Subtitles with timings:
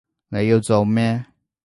[0.29, 1.27] 你要做咩？